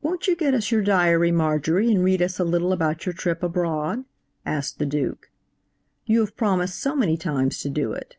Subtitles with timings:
[0.00, 3.42] "Won't you get us your diary, Marjorie, and read us a little about your trip
[3.42, 4.06] abroad?"
[4.46, 5.30] asked the Duke.
[6.06, 8.16] "You have promised so many times to do it."